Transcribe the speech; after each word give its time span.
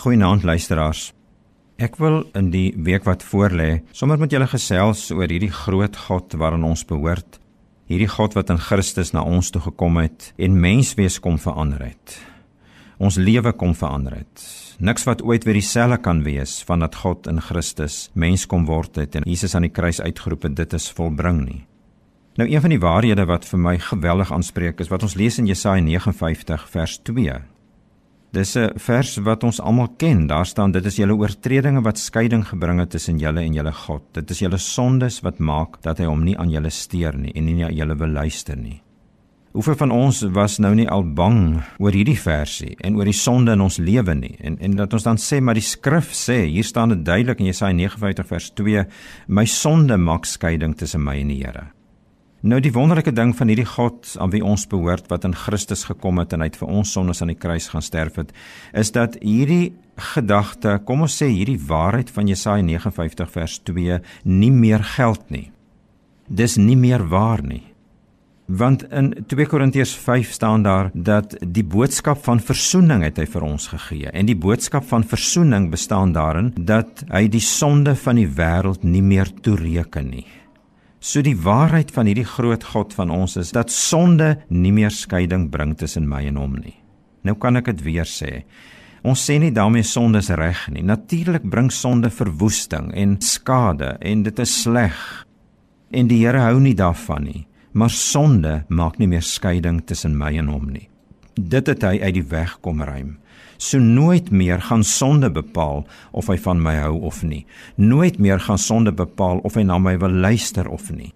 Goeienaand 0.00 0.46
luisteraars. 0.48 1.10
Ek 1.76 1.98
wil 2.00 2.22
in 2.38 2.46
die 2.48 2.70
week 2.86 3.04
wat 3.04 3.20
voorlê 3.20 3.82
sommer 3.92 4.16
met 4.16 4.32
julle 4.32 4.46
gesels 4.48 5.02
oor 5.12 5.28
hierdie 5.28 5.52
groot 5.52 5.98
God 6.06 6.32
waaraan 6.40 6.64
ons 6.64 6.86
behoort. 6.88 7.36
Hierdie 7.84 8.08
God 8.08 8.32
wat 8.38 8.48
in 8.48 8.62
Christus 8.64 9.12
na 9.12 9.20
ons 9.28 9.52
toe 9.52 9.60
gekom 9.60 10.00
het 10.00 10.30
en 10.40 10.56
menswees 10.62 11.20
kom 11.20 11.36
verander 11.36 11.84
het. 11.90 12.16
Ons 12.96 13.20
lewe 13.20 13.52
kom 13.52 13.76
verander 13.76 14.16
het. 14.22 14.46
Niks 14.80 15.04
wat 15.04 15.20
ooit 15.20 15.44
weer 15.44 15.60
dieselfde 15.60 16.00
kan 16.00 16.24
wees 16.24 16.62
vandat 16.64 16.96
God 17.02 17.28
in 17.28 17.44
Christus 17.44 18.06
mens 18.16 18.48
kom 18.48 18.64
word 18.72 18.96
het 18.96 19.20
en 19.20 19.28
Jesus 19.28 19.52
aan 19.52 19.68
die 19.68 19.74
kruis 19.74 20.00
uitgeroep 20.00 20.48
het 20.48 20.56
dit 20.64 20.80
is 20.80 20.88
volbring 20.96 21.44
nie. 21.44 21.62
Nou 22.40 22.48
een 22.48 22.64
van 22.64 22.72
die 22.72 22.80
waarhede 22.80 23.28
wat 23.28 23.44
vir 23.44 23.66
my 23.68 23.76
geweldig 23.92 24.32
aanspreek 24.32 24.80
is 24.80 24.88
wat 24.88 25.04
ons 25.04 25.20
lees 25.20 25.36
in 25.36 25.52
Jesaja 25.52 25.84
59 25.84 26.70
vers 26.72 27.02
2. 27.04 27.40
Dis 28.30 28.54
'n 28.56 28.78
vers 28.78 29.16
wat 29.26 29.44
ons 29.44 29.60
almal 29.60 29.88
ken. 29.96 30.26
Daar 30.26 30.46
staan 30.46 30.70
dit 30.70 30.84
is 30.84 30.96
julle 30.96 31.16
oortredinge 31.16 31.82
wat 31.82 31.98
skeiding 31.98 32.46
gebring 32.46 32.78
het 32.78 32.90
tussen 32.90 33.18
julle 33.18 33.40
en 33.40 33.52
julle 33.52 33.72
God. 33.72 34.02
Dit 34.12 34.30
is 34.30 34.38
julle 34.38 34.58
sondes 34.58 35.20
wat 35.20 35.38
maak 35.38 35.82
dat 35.82 35.98
hy 35.98 36.04
hom 36.04 36.24
nie 36.24 36.38
aan 36.38 36.50
julle 36.50 36.70
steur 36.70 37.16
nie 37.16 37.32
en 37.34 37.44
nie 37.44 37.54
na 37.54 37.70
julle 37.70 37.96
wil 37.96 38.08
luister 38.08 38.56
nie. 38.56 38.82
Hoeveel 39.52 39.74
van 39.74 39.90
ons 39.90 40.22
was 40.22 40.58
nou 40.58 40.74
nie 40.74 40.88
al 40.88 41.02
bang 41.02 41.62
oor 41.78 41.90
hierdie 41.90 42.18
versie 42.18 42.76
en 42.80 42.96
oor 42.96 43.04
die 43.04 43.12
sonde 43.12 43.52
in 43.52 43.60
ons 43.60 43.78
lewe 43.78 44.14
nie 44.14 44.36
en 44.38 44.58
en 44.60 44.76
dat 44.76 44.92
ons 44.92 45.02
dan 45.02 45.18
sê 45.18 45.40
maar 45.40 45.58
die 45.58 45.66
skrif 45.66 46.12
sê 46.14 46.44
hier 46.46 46.64
staan 46.64 46.88
dit 46.88 47.04
duidelik 47.04 47.40
in 47.40 47.46
Jesaja 47.46 47.72
59 47.72 48.26
vers 48.26 48.50
2 48.50 48.86
my 49.26 49.44
sonde 49.44 49.96
maak 49.96 50.24
skeiding 50.24 50.76
tussen 50.76 51.02
my 51.02 51.18
en 51.18 51.28
die 51.28 51.42
Here. 51.42 51.79
Nou 52.40 52.56
die 52.64 52.72
wonderlike 52.72 53.12
ding 53.12 53.34
van 53.36 53.50
hierdie 53.52 53.68
God 53.68 54.14
aan 54.16 54.30
wie 54.32 54.40
ons 54.40 54.62
behoort 54.70 55.10
wat 55.12 55.26
in 55.28 55.36
Christus 55.36 55.82
gekom 55.84 56.22
het 56.22 56.32
en 56.32 56.40
uit 56.40 56.54
vir 56.56 56.70
ons 56.72 56.92
sondes 56.96 57.20
aan 57.20 57.34
die 57.34 57.36
kruis 57.36 57.66
gaan 57.68 57.84
sterf 57.84 58.16
het, 58.16 58.32
is 58.72 58.94
dat 58.96 59.18
hierdie 59.20 59.74
gedagte, 60.14 60.78
kom 60.88 61.04
ons 61.04 61.18
sê 61.20 61.28
hierdie 61.28 61.60
waarheid 61.60 62.08
van 62.08 62.30
Jesaja 62.32 62.64
59 62.64 63.28
vers 63.34 63.58
2 63.68 64.00
nie 64.24 64.50
meer 64.56 64.86
geld 64.96 65.28
nie. 65.28 65.50
Dis 66.32 66.56
nie 66.56 66.78
meer 66.80 67.04
waar 67.12 67.44
nie. 67.44 67.66
Want 68.48 68.88
in 68.88 69.12
2 69.28 69.46
Korintiërs 69.46 69.92
5 70.00 70.32
staan 70.32 70.64
daar 70.64 70.88
dat 70.94 71.36
die 71.44 71.62
boodskap 71.62 72.24
van 72.24 72.40
verzoening 72.40 73.04
het 73.04 73.20
hy 73.20 73.28
vir 73.28 73.50
ons 73.52 73.68
gegee 73.76 74.10
en 74.16 74.26
die 74.26 74.38
boodskap 74.48 74.88
van 74.88 75.04
verzoening 75.04 75.68
bestaan 75.70 76.16
daarin 76.16 76.54
dat 76.56 77.04
hy 77.12 77.26
die 77.28 77.44
sonde 77.44 77.92
van 78.00 78.16
die 78.16 78.30
wêreld 78.32 78.80
nie 78.82 79.04
meer 79.04 79.28
toereken 79.44 80.14
nie. 80.16 80.26
So 81.00 81.22
die 81.24 81.36
waarheid 81.36 81.88
van 81.96 82.10
hierdie 82.10 82.28
groot 82.28 82.64
God 82.74 82.92
van 82.92 83.08
ons 83.08 83.38
is 83.40 83.54
dat 83.56 83.72
sonde 83.72 84.34
nie 84.52 84.72
meer 84.76 84.92
skeiding 84.92 85.48
bring 85.48 85.72
tussen 85.80 86.04
my 86.08 86.26
en 86.28 86.36
hom 86.36 86.58
nie. 86.60 86.76
Nou 87.24 87.38
kan 87.40 87.56
ek 87.56 87.70
dit 87.72 87.80
weer 87.86 88.08
sê. 88.08 88.42
Ons 89.00 89.22
sê 89.24 89.38
nie 89.40 89.52
daarmee 89.56 89.86
sonde 89.88 90.20
is 90.20 90.28
reg 90.36 90.66
nie. 90.68 90.84
Natuurlik 90.84 91.46
bring 91.48 91.72
sonde 91.72 92.12
verwoesting 92.12 92.92
en 92.92 93.16
skade 93.24 93.94
en 93.96 94.26
dit 94.28 94.44
is 94.44 94.58
sleg. 94.66 95.00
En 95.88 96.12
die 96.12 96.20
Here 96.20 96.44
hou 96.44 96.60
nie 96.60 96.76
daarvan 96.76 97.24
nie. 97.24 97.46
Maar 97.72 97.96
sonde 97.96 98.54
maak 98.68 99.00
nie 99.00 99.08
meer 99.08 99.24
skeiding 99.24 99.80
tussen 99.88 100.18
my 100.20 100.34
en 100.36 100.52
hom 100.52 100.68
nie. 100.68 100.89
Dit 101.48 101.66
het 101.66 101.84
hy 101.86 101.96
uit 102.00 102.14
die 102.14 102.26
weg 102.28 102.58
kom 102.60 102.82
ruim. 102.84 103.16
So 103.56 103.78
nooit 103.78 104.30
meer 104.30 104.60
gaan 104.60 104.84
sonde 104.84 105.30
bepaal 105.30 105.86
of 106.12 106.28
hy 106.28 106.36
van 106.40 106.60
my 106.62 106.74
hou 106.80 107.00
of 107.08 107.22
nie. 107.22 107.46
Nooit 107.76 108.18
meer 108.18 108.40
gaan 108.40 108.58
sonde 108.58 108.92
bepaal 108.92 109.40
of 109.44 109.56
hy 109.56 109.64
na 109.64 109.78
my 109.78 109.96
wil 110.00 110.12
luister 110.12 110.68
of 110.68 110.90
nie. 110.92 111.12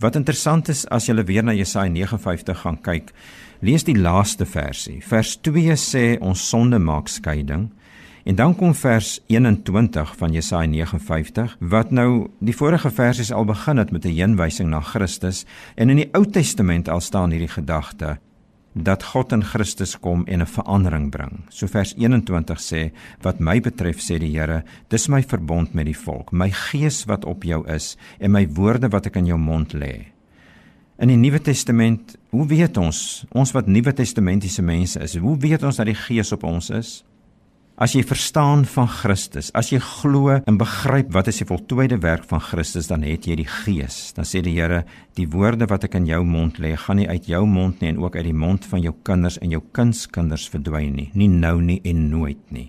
Wat 0.00 0.16
interessant 0.16 0.68
is 0.72 0.86
as 0.88 1.08
jy 1.08 1.16
weer 1.28 1.44
na 1.44 1.52
Jesaja 1.52 1.90
59 1.92 2.62
gaan 2.64 2.78
kyk, 2.80 3.12
lees 3.60 3.84
die 3.84 3.96
laaste 3.96 4.46
versie. 4.48 5.00
Vers 5.04 5.36
2 5.44 5.76
sê 5.76 6.04
ons 6.20 6.48
sonde 6.48 6.80
maak 6.80 7.08
skeiding. 7.12 7.68
En 8.24 8.36
dan 8.36 8.54
kom 8.56 8.72
vers 8.76 9.18
21 9.28 10.16
van 10.16 10.32
Jesaja 10.32 10.68
59 10.68 11.56
wat 11.60 11.92
nou 11.92 12.28
die 12.40 12.56
vorige 12.56 12.90
versies 12.92 13.32
al 13.32 13.44
begin 13.48 13.76
het 13.80 13.92
met 13.92 14.04
'n 14.04 14.16
heenwysing 14.16 14.68
na 14.68 14.80
Christus 14.80 15.44
en 15.76 15.90
in 15.90 15.96
die 15.96 16.08
Ou 16.12 16.24
Testament 16.24 16.88
al 16.88 17.00
staan 17.00 17.30
hierdie 17.30 17.52
gedagte 17.52 18.18
dat 18.72 19.02
God 19.02 19.32
in 19.32 19.42
Christus 19.44 19.96
kom 19.98 20.24
en 20.26 20.40
'n 20.40 20.46
verandering 20.46 21.10
bring. 21.10 21.42
So 21.48 21.66
vers 21.66 21.94
21 21.96 22.60
sê: 22.60 22.92
"Wat 23.20 23.40
my 23.40 23.60
betref," 23.60 23.98
sê 23.98 24.18
die 24.18 24.38
Here, 24.38 24.64
"dis 24.88 25.08
my 25.08 25.22
verbond 25.22 25.74
met 25.74 25.84
die 25.84 25.96
volk, 25.96 26.32
my 26.32 26.50
gees 26.50 27.04
wat 27.04 27.24
op 27.24 27.42
jou 27.42 27.66
is 27.68 27.96
en 28.18 28.30
my 28.30 28.48
woorde 28.48 28.88
wat 28.88 29.06
ek 29.06 29.16
in 29.16 29.26
jou 29.26 29.38
mond 29.38 29.72
lê." 29.72 30.04
In 30.98 31.08
die 31.08 31.16
Nuwe 31.16 31.40
Testament, 31.40 32.16
hoe 32.30 32.46
weet 32.46 32.76
ons, 32.76 33.24
ons 33.32 33.52
wat 33.52 33.66
Nuwe 33.66 33.92
Testamentiese 33.92 34.62
mense 34.62 35.00
is, 35.00 35.16
hoe 35.16 35.36
weet 35.38 35.62
ons 35.62 35.76
dat 35.76 35.86
die 35.86 35.94
Gees 35.94 36.32
op 36.32 36.44
ons 36.44 36.70
is? 36.70 37.04
As 37.80 37.94
jy 37.96 38.02
verstaan 38.04 38.66
van 38.68 38.90
Christus, 38.92 39.46
as 39.56 39.70
jy 39.72 39.78
glo 39.80 40.34
en 40.36 40.58
begryp 40.60 41.14
wat 41.16 41.30
is 41.32 41.38
die 41.40 41.46
voltooide 41.48 41.96
werk 42.02 42.26
van 42.28 42.42
Christus, 42.44 42.90
dan 42.90 43.06
het 43.08 43.24
jy 43.24 43.38
die 43.40 43.46
Gees. 43.48 44.10
Dan 44.12 44.28
sê 44.28 44.42
die 44.44 44.52
Here, 44.52 44.82
die 45.16 45.24
woorde 45.32 45.64
wat 45.70 45.86
ek 45.88 45.96
in 45.96 46.04
jou 46.10 46.20
mond 46.28 46.60
lê, 46.60 46.74
gaan 46.76 47.00
nie 47.00 47.08
uit 47.08 47.30
jou 47.32 47.40
mond 47.48 47.80
nie 47.80 47.94
en 47.94 48.02
ook 48.02 48.18
uit 48.20 48.26
die 48.28 48.36
mond 48.36 48.68
van 48.68 48.84
jou 48.84 48.92
kinders 49.08 49.40
en 49.40 49.56
jou 49.56 49.62
kindskinders 49.72 50.44
verdwyn 50.52 50.92
nie, 50.92 51.08
nie 51.16 51.30
nou 51.32 51.56
nie 51.64 51.80
en 51.88 52.02
nooit 52.12 52.42
nie. 52.52 52.68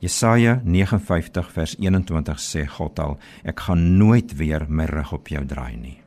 Jesaja 0.00 0.62
59 0.64 1.52
vers 1.52 1.76
21 1.76 2.40
sê 2.40 2.64
God 2.78 3.04
al, 3.04 3.18
ek 3.44 3.68
gaan 3.68 3.84
nooit 4.00 4.32
weer 4.40 4.64
my 4.64 4.88
rug 4.88 5.12
op 5.20 5.28
jou 5.28 5.44
draai 5.44 5.76
nie. 5.76 5.98